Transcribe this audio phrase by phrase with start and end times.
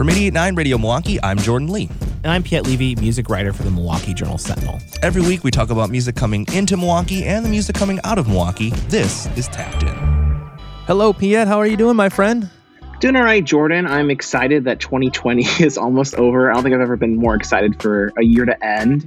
[0.00, 1.90] From 889 Radio Milwaukee, I'm Jordan Lee.
[2.24, 4.78] And I'm Piet Levy, music writer for the Milwaukee Journal Sentinel.
[5.02, 8.26] Every week we talk about music coming into Milwaukee and the music coming out of
[8.26, 8.70] Milwaukee.
[8.88, 9.94] This is Tapped In.
[10.86, 11.46] Hello, Piet.
[11.46, 12.48] How are you doing, my friend?
[13.00, 13.86] Doing all right, Jordan.
[13.86, 16.50] I'm excited that 2020 is almost over.
[16.50, 19.06] I don't think I've ever been more excited for a year to end.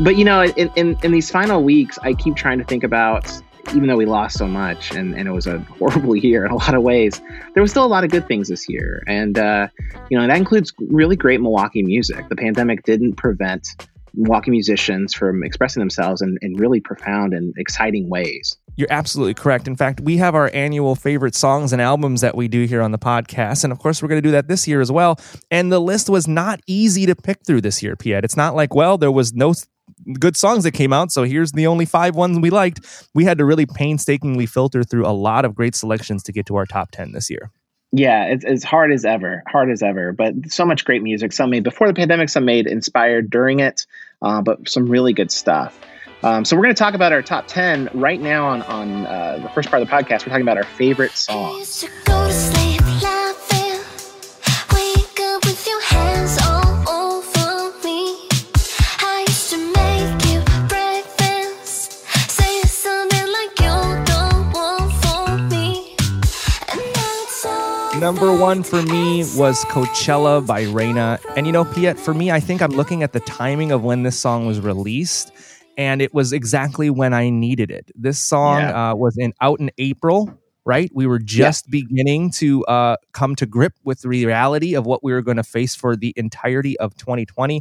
[0.00, 3.32] But you know, in, in, in these final weeks, I keep trying to think about
[3.70, 6.56] even though we lost so much and, and it was a horrible year in a
[6.56, 7.20] lot of ways,
[7.54, 9.02] there was still a lot of good things this year.
[9.06, 9.68] And, uh,
[10.10, 12.28] you know, that includes really great Milwaukee music.
[12.28, 13.68] The pandemic didn't prevent
[14.16, 18.56] Milwaukee musicians from expressing themselves in, in really profound and exciting ways.
[18.76, 19.68] You're absolutely correct.
[19.68, 22.92] In fact, we have our annual favorite songs and albums that we do here on
[22.92, 23.64] the podcast.
[23.64, 25.18] And of course, we're going to do that this year as well.
[25.50, 28.24] And the list was not easy to pick through this year, Piet.
[28.24, 29.52] It's not like, well, there was no
[30.18, 31.12] good songs that came out.
[31.12, 33.08] So here's the only five ones we liked.
[33.14, 36.56] We had to really painstakingly filter through a lot of great selections to get to
[36.56, 37.50] our top 10 this year.
[37.92, 40.12] Yeah, it's as hard as ever, hard as ever.
[40.12, 41.32] But so much great music.
[41.32, 43.86] Some made before the pandemic, some made inspired during it,
[44.20, 45.78] uh, but some really good stuff.
[46.24, 49.38] Um, so we're going to talk about our top 10 right now on, on uh,
[49.42, 50.26] the first part of the podcast.
[50.26, 51.84] We're talking about our favorite songs.
[68.24, 71.20] Number one for me was Coachella by Reyna.
[71.36, 74.02] And you know, Piet, for me, I think I'm looking at the timing of when
[74.02, 75.30] this song was released,
[75.76, 77.90] and it was exactly when I needed it.
[77.94, 78.92] This song yeah.
[78.92, 80.90] uh, was in out in April, right?
[80.94, 81.82] We were just yeah.
[81.82, 85.44] beginning to uh, come to grip with the reality of what we were going to
[85.44, 87.60] face for the entirety of 2020.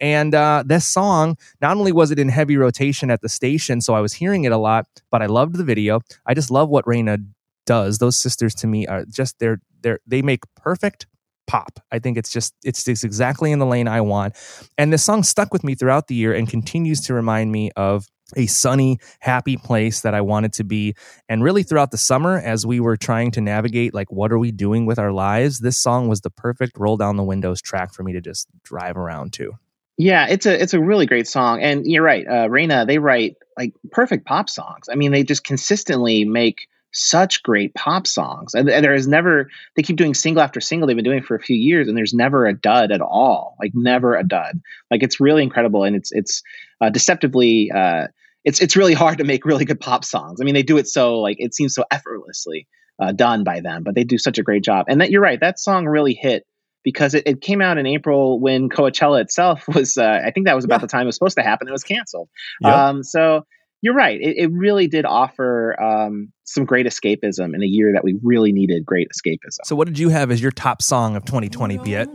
[0.00, 3.94] And uh, this song, not only was it in heavy rotation at the station, so
[3.94, 6.00] I was hearing it a lot, but I loved the video.
[6.26, 7.18] I just love what Reyna
[7.64, 7.98] does.
[7.98, 11.06] Those sisters to me are just they're they they make perfect
[11.46, 11.80] pop.
[11.90, 14.36] I think it's just it's, it's exactly in the lane I want.
[14.78, 18.06] And this song stuck with me throughout the year and continues to remind me of
[18.36, 20.94] a sunny, happy place that I wanted to be.
[21.28, 24.52] And really throughout the summer, as we were trying to navigate, like, what are we
[24.52, 25.58] doing with our lives?
[25.58, 28.96] This song was the perfect roll down the windows track for me to just drive
[28.96, 29.54] around to.
[29.98, 32.86] Yeah, it's a it's a really great song, and you're right, uh, Reyna.
[32.86, 34.88] They write like perfect pop songs.
[34.90, 38.54] I mean, they just consistently make such great pop songs.
[38.54, 40.86] And, and there is never, they keep doing single after single.
[40.86, 43.56] They've been doing for a few years and there's never a dud at all.
[43.60, 44.60] Like never a dud.
[44.90, 45.84] Like it's really incredible.
[45.84, 46.42] And it's, it's
[46.80, 48.08] uh, deceptively, uh,
[48.44, 50.40] it's, it's really hard to make really good pop songs.
[50.40, 52.66] I mean, they do it so like, it seems so effortlessly
[53.00, 54.86] uh, done by them, but they do such a great job.
[54.88, 55.40] And that you're right.
[55.40, 56.44] That song really hit
[56.82, 60.56] because it, it came out in April when Coachella itself was, uh, I think that
[60.56, 60.86] was about yeah.
[60.86, 61.68] the time it was supposed to happen.
[61.68, 62.28] It was canceled.
[62.62, 62.72] Yep.
[62.72, 63.46] Um, so,
[63.82, 64.20] you're right.
[64.20, 68.52] It, it really did offer um, some great escapism in a year that we really
[68.52, 69.58] needed great escapism.
[69.64, 72.08] So, what did you have as your top song of 2020, Piet?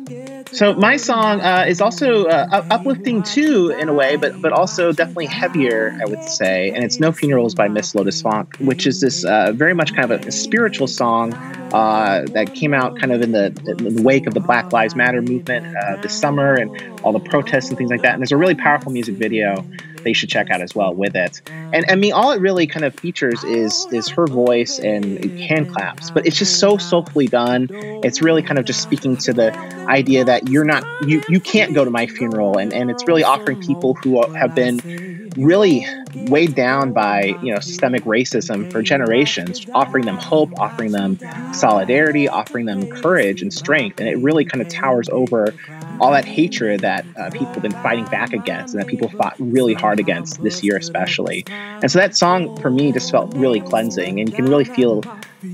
[0.51, 4.91] So, my song uh, is also uh, uplifting too, in a way, but but also
[4.91, 6.69] definitely heavier, I would say.
[6.69, 10.11] And it's "No Funerals" by Miss Lotus Funk, which is this uh, very much kind
[10.11, 11.33] of a, a spiritual song
[11.73, 14.95] uh, that came out kind of in the, in the, wake of the Black Lives
[14.95, 16.69] Matter movement uh, this summer and
[17.03, 18.13] all the protests and things like that.
[18.13, 19.65] And there's a really powerful music video
[20.05, 21.41] they should check out as well with it.
[21.47, 21.91] And oh.
[21.91, 26.11] I mean, all it really kind of features is is her voice and hand claps,
[26.11, 27.67] but it's just so soulfully done.
[28.03, 29.53] It's really kind of just speaking to the
[29.89, 33.23] idea that you're not you you can't go to my funeral, and and it's really
[33.23, 35.85] offering people who have been really
[36.15, 41.19] weighed down by you know systemic racism for generations, offering them hope, offering them
[41.53, 45.53] solidarity, offering them courage and strength, and it really kind of towers over
[45.99, 49.35] all that hatred that uh, people have been fighting back against and that people fought
[49.39, 53.61] really hard against this year especially and so that song for me just felt really
[53.61, 55.03] cleansing and you can really feel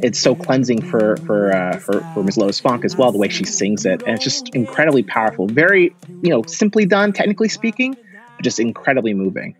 [0.02, 2.38] it's so cleansing for for uh, for, for Ms.
[2.38, 5.96] Lotus Funk as well the way she sings it and it's just incredibly powerful very
[6.22, 7.96] you know simply done technically speaking
[8.36, 9.56] but just incredibly moving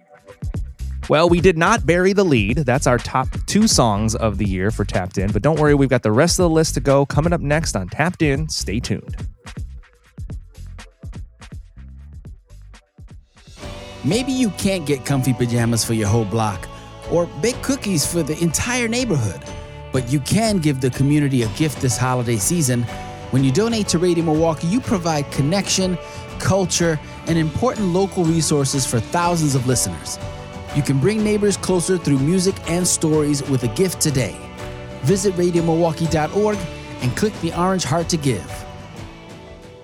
[1.10, 2.60] well, we did not bury the lead.
[2.60, 5.32] That's our top two songs of the year for Tapped In.
[5.32, 7.76] But don't worry, we've got the rest of the list to go coming up next
[7.76, 8.48] on Tapped In.
[8.48, 9.18] Stay tuned.
[14.04, 16.68] Maybe you can't get comfy pajamas for your whole block
[17.12, 19.44] or bake cookies for the entire neighborhood,
[19.92, 22.84] but you can give the community a gift this holiday season.
[23.30, 26.00] When you donate to Radio Milwaukee, you provide connection,
[26.40, 30.18] culture, and important local resources for thousands of listeners.
[30.76, 34.36] You can bring neighbors closer through music and stories with a gift today.
[35.04, 36.58] Visit radiomilwaukee.org
[37.02, 38.66] and click the orange heart to give.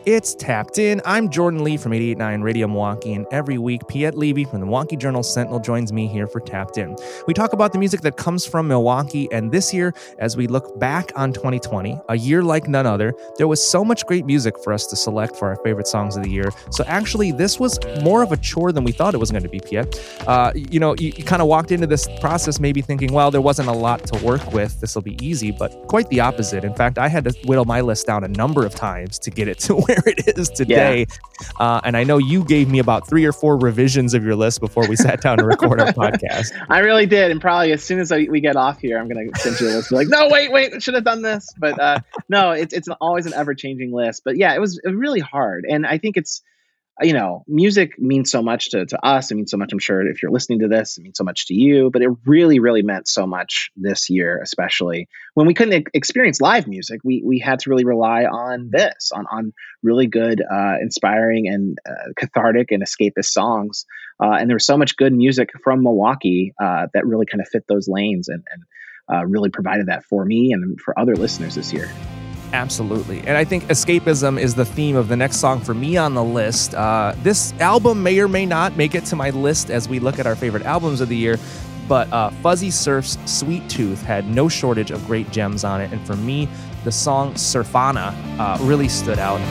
[0.08, 1.02] It's Tapped In.
[1.04, 4.96] I'm Jordan Lee from 889 Radio Milwaukee, and every week, Piet Levy from the Milwaukee
[4.96, 6.96] Journal Sentinel joins me here for Tapped In.
[7.28, 10.80] We talk about the music that comes from Milwaukee, and this year, as we look
[10.80, 14.72] back on 2020, a year like none other, there was so much great music for
[14.72, 16.52] us to select for our favorite songs of the year.
[16.72, 19.50] So actually, this was more of a chore than we thought it was going to
[19.50, 20.02] be, Piet.
[20.26, 23.42] Uh, you know, you, you kind of walked into this process maybe thinking, well, there
[23.42, 24.80] wasn't a lot to work with.
[24.80, 26.64] This will be easy, but quite the opposite.
[26.64, 29.50] In fact, I had to whittle my list down a number of times to get
[29.50, 31.06] it to where it is today.
[31.10, 31.48] Yeah.
[31.60, 34.60] Uh, and I know you gave me about three or four revisions of your list
[34.60, 36.52] before we sat down to record our podcast.
[36.70, 37.32] I really did.
[37.32, 39.68] And probably as soon as I, we get off here, I'm going to send you
[39.68, 39.90] a list.
[39.90, 41.48] Be like, no, wait, wait, I should have done this.
[41.58, 42.00] But uh,
[42.30, 44.24] no, it's, it's always an ever changing list.
[44.24, 45.66] But yeah, it was really hard.
[45.70, 46.42] And I think it's,
[47.02, 49.30] you know, music means so much to, to us.
[49.30, 51.48] It means so much, I'm sure, if you're listening to this, it means so much
[51.48, 51.92] to you.
[51.92, 56.68] But it really, really meant so much this year, especially when we couldn't experience live
[56.68, 57.02] music.
[57.04, 59.54] We, we had to really rely on this, on, on
[59.84, 63.86] really good, uh, inspiring, and uh, cathartic and escapist songs.
[64.20, 67.48] Uh, and there was so much good music from Milwaukee uh, that really kind of
[67.48, 68.64] fit those lanes and, and
[69.14, 71.90] uh, really provided that for me and for other listeners this year.
[72.54, 73.20] Absolutely.
[73.20, 76.24] And I think escapism is the theme of the next song for me on the
[76.24, 76.74] list.
[76.74, 80.18] Uh, this album may or may not make it to my list as we look
[80.18, 81.38] at our favorite albums of the year,
[81.88, 85.92] but uh, Fuzzy Surf's Sweet Tooth had no shortage of great gems on it.
[85.92, 86.48] And for me,
[86.84, 89.42] the song Surfana uh, really stood out.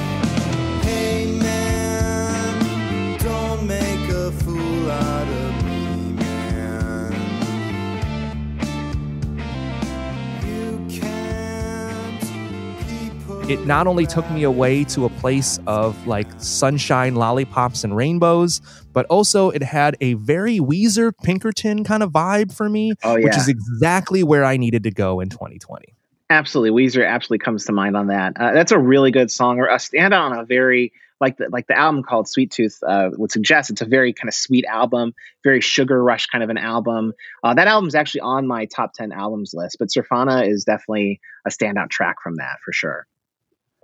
[13.48, 18.60] It not only took me away to a place of like sunshine, lollipops, and rainbows,
[18.92, 23.24] but also it had a very Weezer Pinkerton kind of vibe for me, oh, yeah.
[23.24, 25.94] which is exactly where I needed to go in 2020.
[26.28, 28.32] Absolutely, Weezer absolutely comes to mind on that.
[28.36, 31.68] Uh, that's a really good song, or a standout on a very like the like
[31.68, 33.70] the album called Sweet Tooth uh, would suggest.
[33.70, 35.14] It's a very kind of sweet album,
[35.44, 37.12] very sugar rush kind of an album.
[37.44, 41.20] Uh, that album is actually on my top ten albums list, but Surfana is definitely
[41.46, 43.06] a standout track from that for sure.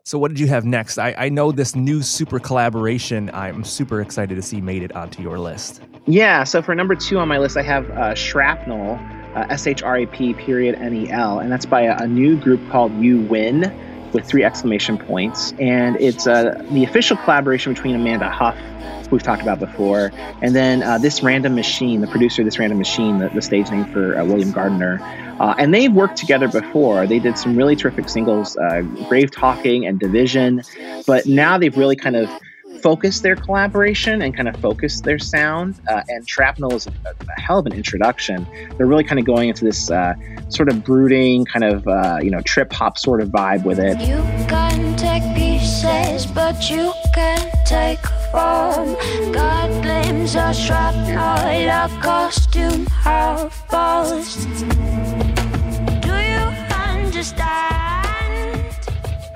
[0.05, 0.99] So, what did you have next?
[0.99, 3.31] I, I know this new super collaboration.
[3.33, 5.81] I'm super excited to see made it onto your list.
[6.07, 6.43] Yeah.
[6.43, 8.99] So, for number two on my list, I have uh, Shrapnel,
[9.37, 12.09] uh, S H R A P period N E L, and that's by a, a,
[12.09, 13.73] new group called You Win
[14.13, 15.53] with three exclamation points.
[15.61, 18.59] And it's uh, the official collaboration between Amanda Huff,
[19.13, 20.11] we've talked about before,
[20.41, 23.71] and then uh, this random machine, the producer of this random machine, the, the stage
[23.71, 24.99] name for uh, William Gardner.
[25.39, 27.07] Uh, and they've worked together before.
[27.07, 30.63] They did some really terrific singles, uh, Grave Talking and Division.
[31.07, 32.31] But now they've really kind of
[32.81, 35.81] focused their collaboration and kind of focused their sound.
[35.89, 38.47] Uh, and Shrapnel is a, a, hell of an introduction.
[38.77, 40.15] They're really kind of going into this uh,
[40.49, 41.85] sort of brooding, kind of,
[42.25, 44.01] you know, trip hop sort of vibe with it.
[44.01, 48.95] You can take pieces, but you can take form.
[49.33, 53.67] God blames a shrapnel, a costume, half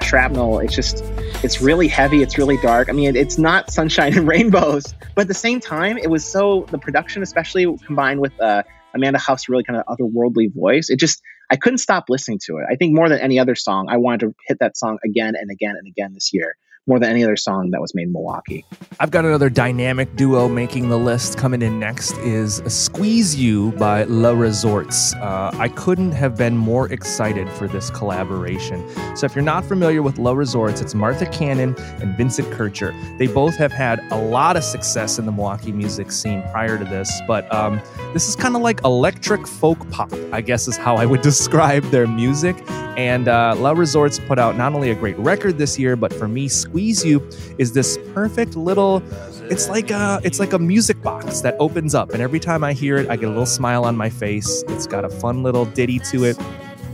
[0.03, 1.03] Shrapnel, it's just,
[1.43, 2.23] it's really heavy.
[2.23, 2.89] It's really dark.
[2.91, 6.67] I mean, it's not sunshine and rainbows, but at the same time, it was so,
[6.71, 8.63] the production, especially combined with uh,
[8.95, 12.67] Amanda Huff's really kind of otherworldly voice, it just, I couldn't stop listening to it.
[12.71, 15.51] I think more than any other song, I wanted to hit that song again and
[15.51, 16.55] again and again this year
[16.87, 18.65] more than any other song that was made in Milwaukee.
[19.01, 21.37] I've got another dynamic duo making the list.
[21.37, 25.15] Coming in next is Squeeze You by La Resorts.
[25.15, 28.89] Uh, I couldn't have been more excited for this collaboration.
[29.17, 32.95] So, if you're not familiar with La Resorts, it's Martha Cannon and Vincent Kircher.
[33.19, 36.85] They both have had a lot of success in the Milwaukee music scene prior to
[36.85, 37.81] this, but um,
[38.13, 41.83] this is kind of like electric folk pop, I guess is how I would describe
[41.85, 42.57] their music.
[42.97, 46.29] And uh, La Resorts put out not only a great record this year, but for
[46.29, 49.03] me, Squeeze You is this perfect little.
[49.51, 52.75] It's like a it's like a music box that opens up, and every time I
[52.75, 54.63] hear it, I get a little smile on my face.
[54.69, 56.39] It's got a fun little ditty to it.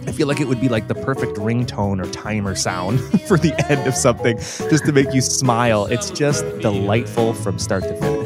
[0.07, 3.53] I feel like it would be like the perfect ringtone or timer sound for the
[3.69, 5.87] end of something, just to make you smile.
[5.87, 8.22] It's just delightful from start to finish.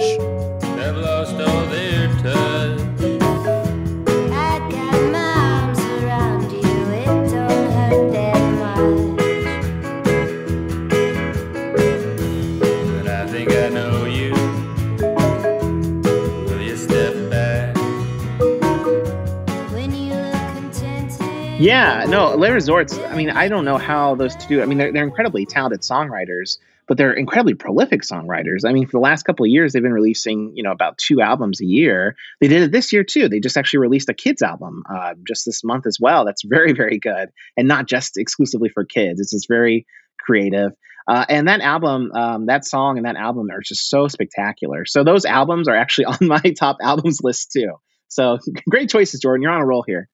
[21.58, 22.98] Yeah, no, La Resorts.
[22.98, 24.60] I mean, I don't know how those two.
[24.60, 28.66] I mean, they're, they're incredibly talented songwriters, but they're incredibly prolific songwriters.
[28.66, 31.22] I mean, for the last couple of years, they've been releasing, you know, about two
[31.22, 32.14] albums a year.
[32.42, 33.30] They did it this year too.
[33.30, 36.26] They just actually released a kids album uh, just this month as well.
[36.26, 39.18] That's very, very good, and not just exclusively for kids.
[39.18, 39.86] It's just very
[40.20, 40.72] creative.
[41.08, 44.84] Uh, and that album, um, that song and that album are just so spectacular.
[44.84, 47.72] So those albums are actually on my top albums list too.
[48.08, 49.40] So great choices, Jordan.
[49.40, 50.10] You're on a roll here.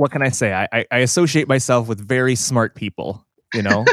[0.00, 0.54] What can I say?
[0.54, 3.26] I, I, I associate myself with very smart people.
[3.52, 3.84] You know,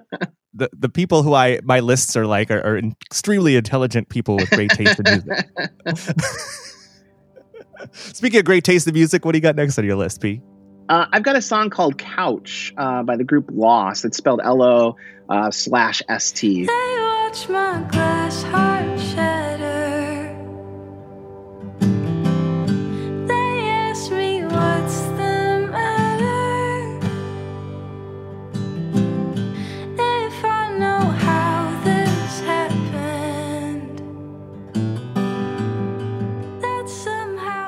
[0.54, 4.50] the the people who I my lists are like are, are extremely intelligent people with
[4.50, 5.48] great taste in music.
[7.92, 10.42] Speaking of great taste in music, what do you got next on your list, P?
[10.90, 14.04] Uh, I've got a song called Couch uh, by the group Lost.
[14.04, 14.96] It's spelled L O
[15.30, 16.68] uh, slash S T.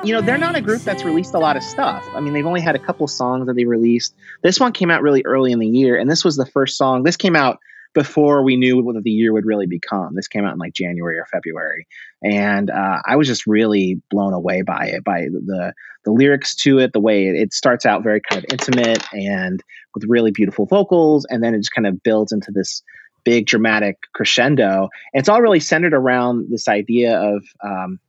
[0.09, 2.03] you know, they're not a group that's released a lot of stuff.
[2.15, 4.15] I mean, they've only had a couple songs that they released.
[4.41, 7.03] This one came out really early in the year, and this was the first song.
[7.03, 7.59] This came out
[7.93, 10.15] before we knew what the year would really become.
[10.15, 11.85] This came out in like January or February,
[12.23, 15.73] and uh, I was just really blown away by it, by the
[16.05, 19.61] the lyrics to it, the way it starts out very kind of intimate and
[19.93, 22.81] with really beautiful vocals, and then it just kind of builds into this
[23.23, 24.89] big dramatic crescendo.
[25.13, 27.99] And it's all really centered around this idea of um,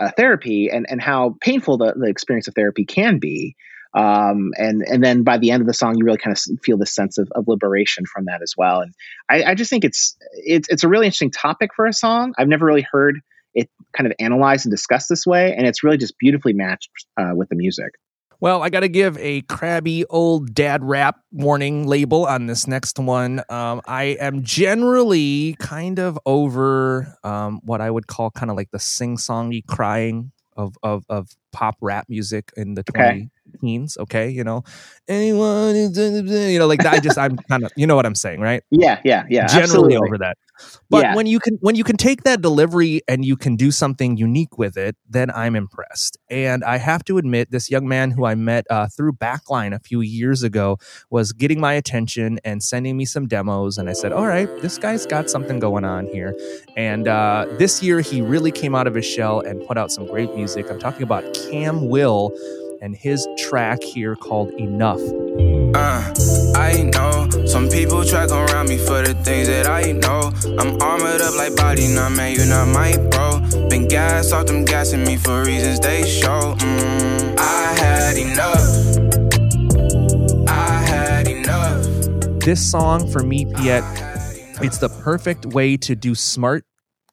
[0.00, 3.54] uh, therapy and and how painful the, the experience of therapy can be.
[3.92, 6.78] Um, and and then by the end of the song, you really kind of feel
[6.78, 8.80] this sense of, of liberation from that as well.
[8.80, 8.94] And
[9.28, 12.32] I, I just think it's it's it's a really interesting topic for a song.
[12.38, 13.20] I've never really heard
[13.52, 17.32] it kind of analyzed and discussed this way, and it's really just beautifully matched uh,
[17.34, 17.94] with the music.
[18.40, 22.98] Well, I got to give a crabby old dad rap warning label on this next
[22.98, 23.42] one.
[23.50, 28.70] Um, I am generally kind of over um, what I would call kind of like
[28.70, 33.28] the sing songy crying of, of, of pop rap music in the 20 okay.
[33.58, 33.96] Teens.
[33.98, 34.30] Okay.
[34.30, 34.64] You know,
[35.08, 36.94] anyone, you know, like that.
[36.94, 38.62] I just, I'm kind of, you know what I'm saying, right?
[38.70, 39.00] Yeah.
[39.04, 39.24] Yeah.
[39.28, 39.46] Yeah.
[39.46, 39.96] Generally absolutely.
[39.96, 40.36] over that.
[40.88, 41.14] But yeah.
[41.14, 44.58] when you can when you can take that delivery and you can do something unique
[44.58, 46.18] with it, then I'm impressed.
[46.28, 49.78] And I have to admit, this young man who I met uh, through Backline a
[49.78, 50.78] few years ago
[51.10, 53.78] was getting my attention and sending me some demos.
[53.78, 56.36] And I said, "All right, this guy's got something going on here."
[56.76, 60.06] And uh, this year, he really came out of his shell and put out some
[60.06, 60.70] great music.
[60.70, 62.32] I'm talking about Cam Will
[62.80, 65.00] and his track here called Enough.
[65.74, 66.12] Uh,
[66.56, 70.32] I know some people try around me for the things that I know.
[70.58, 73.68] I'm armored up like body, not man, you not my bro.
[73.68, 76.54] Been gas off them gassing me for reasons they show.
[76.58, 78.88] Mm, I had enough.
[80.48, 81.84] I had enough.
[82.40, 83.84] This song for me, Piet,
[84.62, 86.64] it's the perfect way to do smart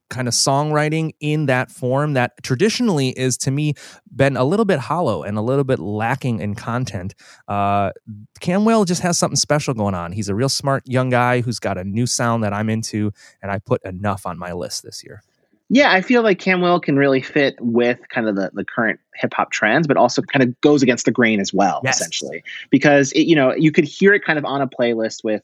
[0.10, 3.74] kind of songwriting in that form that traditionally is to me
[4.16, 7.14] been a little bit hollow and a little bit lacking in content.
[7.48, 7.92] Uh,
[8.40, 10.12] Cam Will just has something special going on.
[10.12, 13.12] He's a real smart young guy who's got a new sound that I'm into,
[13.42, 15.22] and I put enough on my list this year.
[15.70, 19.02] Yeah, I feel like Cam Will can really fit with kind of the, the current
[19.16, 21.98] hip hop trends, but also kind of goes against the grain as well, yes.
[21.98, 22.42] essentially.
[22.70, 25.44] Because it, you know, you could hear it kind of on a playlist with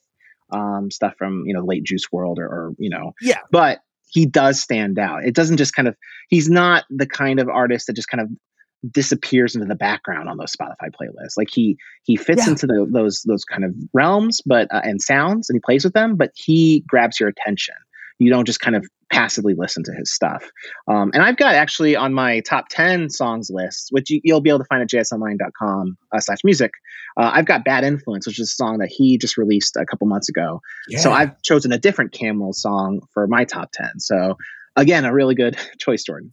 [0.52, 3.40] um, stuff from you know late Juice WRLD or, or you know, yeah.
[3.52, 3.82] But
[4.14, 5.26] he does stand out.
[5.26, 5.98] It doesn't just kind of
[6.30, 8.30] he's not the kind of artist that just kind of
[8.92, 11.36] disappears into the background on those Spotify playlists.
[11.36, 12.52] Like he he fits yeah.
[12.52, 15.94] into the, those those kind of realms, but uh, and sounds, and he plays with
[15.94, 16.16] them.
[16.16, 17.76] But he grabs your attention.
[18.20, 20.44] You don't just kind of passively listen to his stuff.
[20.88, 24.50] Um, and I've got actually on my top 10 songs list, which you, will be
[24.50, 26.72] able to find at jsonline.com uh, slash music.
[27.16, 30.08] Uh, I've got Bad Influence, which is a song that he just released a couple
[30.08, 30.62] months ago.
[30.88, 30.98] Yeah.
[31.00, 34.00] So I've chosen a different Cam Will song for my top 10.
[34.00, 34.36] So
[34.76, 36.32] again, a really good choice, Jordan.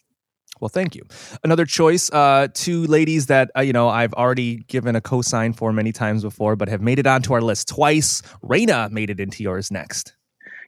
[0.59, 1.03] Well, thank you.
[1.45, 5.73] Another choice, uh, two ladies that uh, you know I've already given a cosign for
[5.73, 8.21] many times before, but have made it onto our list twice.
[8.43, 10.15] Reyna made it into yours next.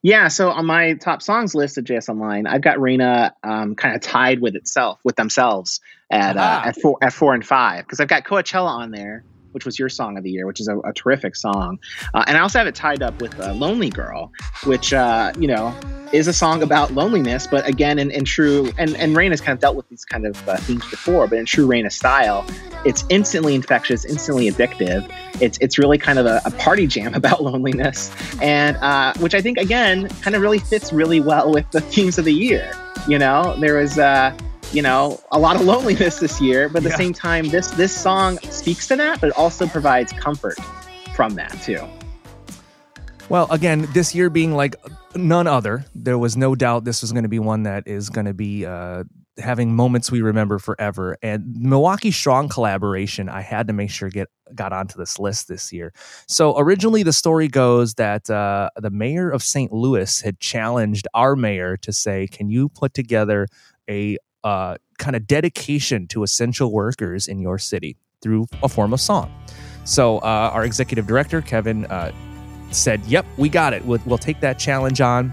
[0.02, 3.94] Yeah, so on my top songs list at JS Online, I've got Reyna um, kind
[3.94, 5.80] of tied with itself, with themselves
[6.11, 9.64] at uh, at four at four and five because I've got Coachella on there, which
[9.64, 11.78] was your song of the year, which is a, a terrific song.
[12.14, 14.32] Uh, and I also have it tied up with uh, Lonely Girl,
[14.64, 15.75] which, uh, you know,
[16.12, 19.52] is a song about loneliness, but again, in, in true, and, and Rain has kind
[19.52, 22.44] of dealt with these kind of uh, themes before, but in true Reyna style,
[22.85, 25.11] it's instantly infectious, instantly addictive.
[25.40, 28.11] It's, it's really kind of a, a party jam about loneliness,
[28.42, 32.18] and uh, which I think, again, kind of really fits really well with the themes
[32.18, 32.73] of the year.
[33.09, 34.37] You know, there was, uh,
[34.73, 37.95] you know, a lot of loneliness this year, but at the same time, this this
[37.95, 40.57] song speaks to that, but it also provides comfort
[41.14, 41.81] from that too.
[43.29, 44.76] Well, again, this year being like
[45.14, 48.26] none other, there was no doubt this was going to be one that is going
[48.26, 49.05] to be uh,
[49.38, 51.17] having moments we remember forever.
[51.23, 55.73] And Milwaukee Strong collaboration, I had to make sure get got onto this list this
[55.73, 55.93] year.
[56.29, 59.73] So originally, the story goes that uh, the mayor of St.
[59.73, 63.49] Louis had challenged our mayor to say, "Can you put together
[63.88, 69.00] a uh, kind of dedication to essential workers in your city through a form of
[69.00, 69.32] song?"
[69.84, 72.12] So uh, our executive director Kevin uh,
[72.70, 73.84] said, "Yep, we got it.
[73.84, 75.32] We'll, we'll take that challenge on.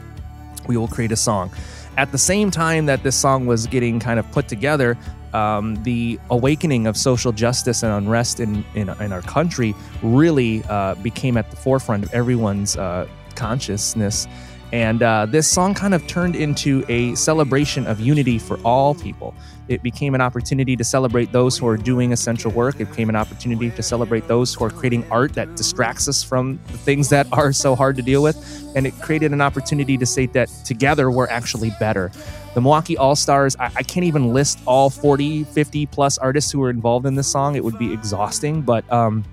[0.68, 1.52] We will create a song."
[2.00, 4.98] at the same time that this song was getting kind of put together,
[5.34, 10.96] um, the awakening of social justice and unrest in, in, in our country really uh,
[10.96, 14.28] became at the forefront of everyone's uh, consciousness.
[14.72, 19.34] And uh, this song kind of turned into a celebration of unity for all people.
[19.68, 22.80] It became an opportunity to celebrate those who are doing essential work.
[22.80, 26.60] It became an opportunity to celebrate those who are creating art that distracts us from
[26.68, 28.38] the things that are so hard to deal with.
[28.76, 32.12] And it created an opportunity to say that together we're actually better.
[32.56, 36.60] The Milwaukee All Stars, I, I can't even list all 40, 50 plus artists who
[36.60, 37.56] were involved in this song.
[37.56, 38.92] It would be exhausting, but.
[38.92, 39.24] Um,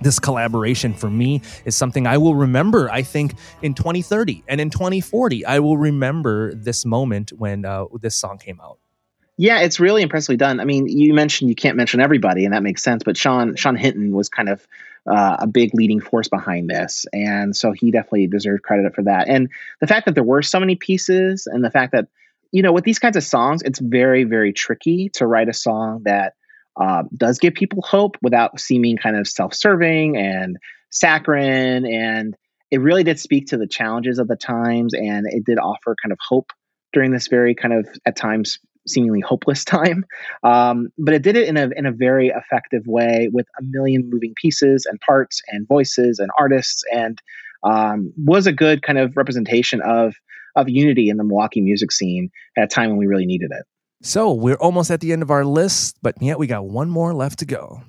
[0.00, 4.70] this collaboration for me is something I will remember, I think, in 2030 and in
[4.70, 5.44] 2040.
[5.44, 8.78] I will remember this moment when uh, this song came out.
[9.38, 10.60] Yeah, it's really impressively done.
[10.60, 13.02] I mean, you mentioned you can't mention everybody, and that makes sense.
[13.02, 14.66] But Sean Sean Hinton was kind of
[15.06, 19.28] uh, a big leading force behind this, and so he definitely deserved credit for that.
[19.28, 19.50] And
[19.80, 22.08] the fact that there were so many pieces, and the fact that
[22.50, 26.04] you know, with these kinds of songs, it's very very tricky to write a song
[26.04, 26.34] that
[26.80, 30.56] uh, does give people hope without seeming kind of self-serving and
[30.90, 31.86] saccharine.
[31.86, 32.36] And
[32.70, 36.12] it really did speak to the challenges of the times and it did offer kind
[36.12, 36.50] of hope
[36.92, 40.04] during this very kind of at times seemingly hopeless time.
[40.42, 44.08] Um, but it did it in a, in a very effective way with a million
[44.10, 47.20] moving pieces and parts and voices and artists and
[47.62, 50.14] um, was a good kind of representation of
[50.54, 53.66] of unity in the milwaukee music scene at a time when we really needed it
[54.02, 57.12] so we're almost at the end of our list, but yet we got one more
[57.12, 57.82] left to go.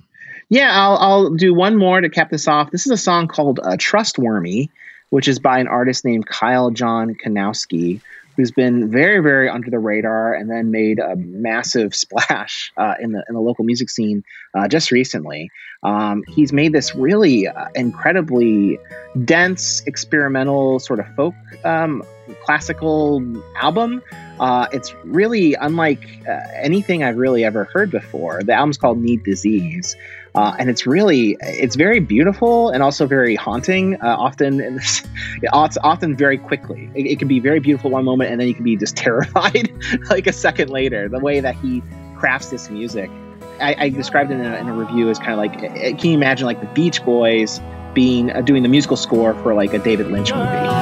[0.48, 2.70] Yeah, I'll, I'll do one more to cap this off.
[2.70, 4.70] This is a song called uh, Trustwormy,
[5.10, 8.00] which is by an artist named Kyle John Kanowski,
[8.38, 13.12] who's been very, very under the radar and then made a massive splash uh, in
[13.12, 15.50] the in the local music scene uh, just recently.
[15.82, 18.78] Um, he's made this really uh, incredibly
[19.24, 22.02] dense, experimental sort of folk um,
[22.42, 23.22] classical
[23.56, 24.02] album
[24.40, 28.42] uh, it's really unlike uh, anything I've really ever heard before.
[28.42, 29.96] The album's called Need Disease,
[30.34, 33.94] uh, and it's really it's very beautiful and also very haunting.
[33.96, 35.02] Uh, often, it's
[35.82, 36.90] often very quickly.
[36.94, 39.72] It, it, can be very beautiful one moment, and then you can be just terrified
[40.10, 41.08] like a second later.
[41.08, 41.82] The way that he
[42.16, 43.10] crafts this music,
[43.60, 46.16] I, I described it in a, in a, review as kind of like, can you
[46.16, 47.60] imagine like the Beach Boys
[47.94, 50.77] being uh, doing the musical score for like a David Lynch movie?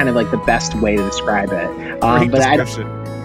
[0.00, 2.02] Kind of like the best way to describe it.
[2.02, 2.56] Um, but I,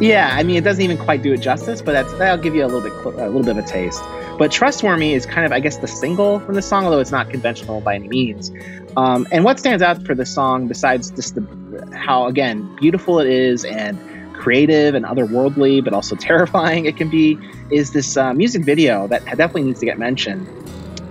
[0.01, 2.65] yeah, I mean, it doesn't even quite do it justice, but that's that'll give you
[2.65, 4.03] a little bit a little bit of a taste.
[4.37, 7.29] But Trustwormy is kind of, I guess, the single from the song, although it's not
[7.29, 8.51] conventional by any means.
[8.97, 13.27] Um, and what stands out for the song, besides just the how again beautiful it
[13.27, 13.97] is and
[14.33, 17.37] creative and otherworldly, but also terrifying it can be,
[17.71, 20.45] is this uh, music video that definitely needs to get mentioned.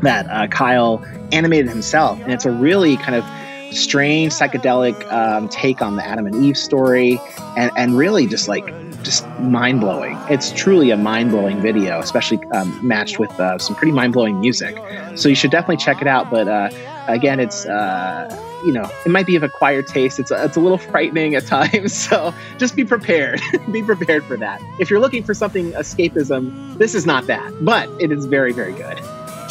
[0.02, 3.24] That uh, Kyle animated himself, and it's a really kind of
[3.74, 7.20] strange psychedelic um, take on the Adam and Eve story,
[7.56, 8.66] and and really just like
[9.02, 10.18] just mind blowing.
[10.28, 14.40] It's truly a mind blowing video, especially um, matched with uh, some pretty mind blowing
[14.40, 14.76] music.
[15.16, 16.30] So you should definitely check it out.
[16.30, 16.70] But uh,
[17.06, 18.28] again, it's uh,
[18.64, 20.18] you know it might be of acquired taste.
[20.18, 21.94] It's a, it's a little frightening at times.
[22.14, 23.40] So just be prepared.
[23.72, 24.60] be prepared for that.
[24.78, 28.72] If you're looking for something escapism, this is not that, but it is very very
[28.72, 29.00] good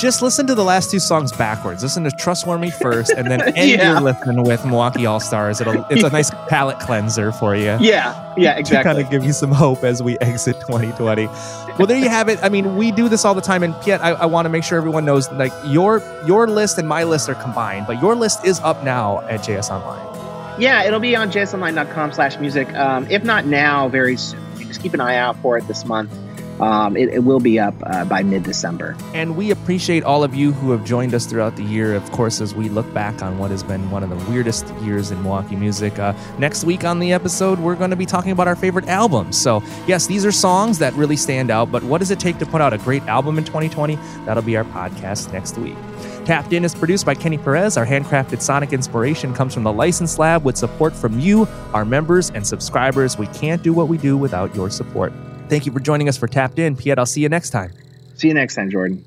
[0.04, 1.82] just listen to the last two songs backwards.
[1.82, 3.94] Listen to Trustwormy first, and then end yeah.
[3.94, 5.62] your listen with Milwaukee All Stars.
[5.62, 7.78] It'll it's a nice palate cleanser for you.
[7.80, 8.78] Yeah, yeah, exactly.
[8.78, 11.26] To kind of give you some hope as we exit 2020.
[11.26, 12.38] well, there you have it.
[12.44, 14.66] I mean, we do this all the time, and Piet, I, I want to make
[14.66, 18.44] sure everyone knows like your your list and my list are combined, but your list
[18.46, 20.62] is up now at JS Online.
[20.62, 22.72] Yeah, it'll be on jsonline.com slash music.
[22.74, 24.42] Um, if not now, very soon.
[24.58, 26.12] Just keep an eye out for it this month
[26.60, 28.96] um, it, it, will be up uh, by mid December.
[29.14, 32.42] And we appreciate all of you who have joined us throughout the year, of course,
[32.42, 35.56] as we look back on what has been one of the weirdest years in Milwaukee
[35.56, 35.98] music.
[35.98, 39.38] Uh, next week on the episode, we're going to be talking about our favorite albums.
[39.38, 42.46] So, yes, these are songs that really stand out, but what does it take to
[42.46, 43.96] put out a great album in 2020?
[44.26, 45.76] That'll be our podcast next week.
[46.26, 47.76] Tapped In is produced by Kenny Perez.
[47.76, 52.30] Our handcrafted sonic inspiration comes from the License Lab with support from you, our members
[52.30, 53.18] and subscribers.
[53.18, 55.12] We can't do what we do without your support.
[55.50, 56.76] Thank you for joining us for Tapped In.
[56.76, 57.72] Piet, I'll see you next time.
[58.16, 59.06] See you next time, Jordan.